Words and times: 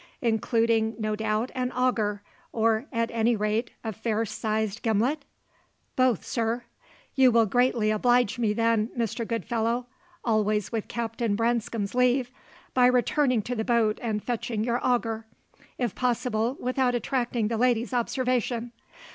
"Including, 0.23 0.95
no 0.97 1.15
doubt, 1.15 1.51
an 1.53 1.71
auger, 1.73 2.23
or, 2.51 2.87
at 2.91 3.11
any 3.11 3.35
rate, 3.35 3.69
a 3.83 3.93
fair 3.93 4.25
sized 4.25 4.81
gimlet?" 4.81 5.25
"Both, 5.95 6.25
sir." 6.25 6.63
"You 7.13 7.31
will 7.31 7.45
greatly 7.45 7.91
oblige 7.91 8.39
me, 8.39 8.51
then, 8.51 8.89
Mr. 8.97 9.27
Goodfellow 9.27 9.85
always 10.25 10.71
with 10.71 10.87
Captain 10.87 11.35
Branscome's 11.35 11.93
leave 11.93 12.31
by 12.73 12.87
returning 12.87 13.43
to 13.43 13.53
the 13.53 13.63
boat 13.63 13.99
and 14.01 14.23
fetching 14.23 14.63
your 14.63 14.83
auger; 14.83 15.27
if 15.77 15.93
possible, 15.93 16.57
without 16.59 16.95
attracting 16.95 17.47
the 17.47 17.57
ladies' 17.57 17.93
observation. 17.93 18.71